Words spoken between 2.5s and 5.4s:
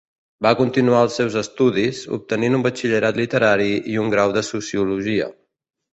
un batxillerat literari i un grau en sociologia.